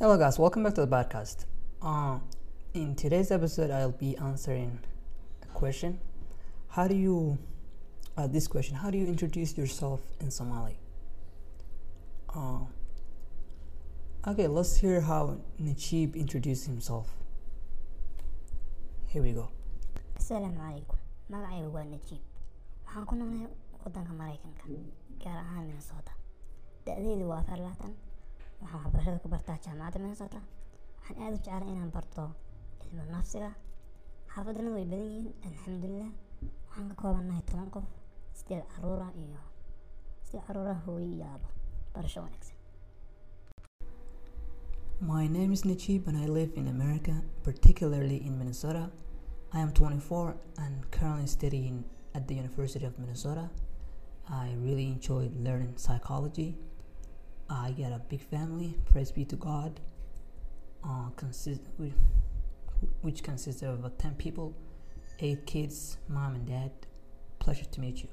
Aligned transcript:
Hello, 0.00 0.16
guys. 0.16 0.38
Welcome 0.38 0.62
back 0.62 0.74
to 0.74 0.80
the 0.80 0.86
podcast. 0.86 1.44
Uh, 1.82 2.18
in 2.74 2.94
today's 2.94 3.30
episode, 3.30 3.70
I'll 3.70 3.92
be 3.92 4.16
answering 4.16 4.78
a 5.42 5.46
question. 5.46 5.98
How 6.68 6.88
do 6.88 6.94
you, 6.94 7.38
uh, 8.16 8.26
this 8.26 8.48
question, 8.48 8.76
how 8.76 8.90
do 8.90 8.96
you 8.98 9.06
introduce 9.06 9.56
yourself 9.58 10.00
in 10.20 10.30
Somali? 10.30 10.78
Uh, 12.34 12.60
okay, 14.26 14.46
let's 14.46 14.76
hear 14.76 15.00
how 15.02 15.36
Najib 15.58 16.16
introduced 16.16 16.64
himself. 16.66 17.08
Here 19.08 19.22
we 19.22 19.32
go. 19.32 19.48
asalaamu 20.20 20.56
calaykum 20.60 20.98
magacaygu 21.32 21.70
waa 21.74 21.84
najiib 21.84 22.22
waxaan 22.86 23.06
ku 23.10 23.14
noolay 23.20 23.46
wadanka 23.84 24.12
maraykanka 24.18 24.64
gaar 25.22 25.38
ahaan 25.42 25.64
minnesota 25.66 26.12
da-deydu 26.86 27.28
waa 27.32 27.42
waxaan 28.62 28.80
waxbarashada 28.84 29.18
ku 29.24 29.28
bartaa 29.34 29.58
jaamacadda 29.64 29.98
minnesota 30.04 30.40
waxaan 30.98 31.18
aada 31.24 31.36
u 31.38 31.42
jeclay 31.46 31.70
inaan 31.74 31.90
barto 31.96 32.24
cilmu 32.80 33.02
nafsiga 33.16 33.50
xaafadana 34.32 34.70
way 34.76 34.84
badan 34.92 35.06
yihiin 35.08 35.28
alxamdulilah 35.48 36.10
waxaan 36.66 36.86
ka 36.90 36.94
koobannahay 37.02 37.42
toban 37.50 37.68
qof 37.76 37.86
sideed 38.38 38.64
caruura 38.74 39.08
iyo 39.24 39.40
sideed 40.26 40.44
caruura 40.46 40.74
hooyo 40.84 41.08
iyo 41.16 41.24
aabo 41.32 41.48
barasho 41.94 42.20
wanaagsan 42.26 42.56
My 45.12 45.26
name 45.36 45.50
is 45.56 45.62
Najib 45.64 46.08
and 46.08 46.16
I 46.24 46.26
live 46.38 46.50
in 46.60 46.66
America, 46.68 47.14
particularly 47.42 48.18
in 48.26 48.32
Minnesota. 48.40 48.82
I 49.56 49.58
am 49.64 49.70
24 49.72 50.36
and 50.64 50.74
currently 50.96 51.26
studying 51.26 51.76
at 52.14 52.28
the 52.28 52.34
University 52.34 52.84
of 52.84 52.98
Minnesota. 52.98 53.48
I 54.28 54.46
really 54.66 54.86
enjoyed 54.96 55.32
learning 55.46 55.72
psychology. 55.84 56.48
I 57.50 57.72
get 57.72 57.90
a 57.90 57.98
big 57.98 58.20
family, 58.20 58.74
praise 58.92 59.10
be 59.10 59.24
to 59.24 59.36
God, 59.36 59.80
uh, 60.84 61.10
consist, 61.16 61.62
which, 63.02 63.22
consists 63.24 63.62
of 63.62 63.84
uh, 63.84 63.90
10 63.98 64.14
people, 64.14 64.54
8 65.18 65.46
kids, 65.46 65.98
mom 66.08 66.36
and 66.36 66.46
dad. 66.46 66.70
Pleasure 67.40 67.64
to 67.64 67.80
meet 67.80 68.02
you. 68.02 68.08